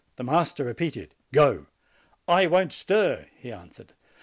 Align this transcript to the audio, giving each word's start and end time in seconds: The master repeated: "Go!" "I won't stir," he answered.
The 0.15 0.23
master 0.23 0.63
repeated: 0.63 1.13
"Go!" 1.31 1.67
"I 2.27 2.47
won't 2.47 2.73
stir," 2.73 3.27
he 3.37 3.51
answered. 3.51 3.93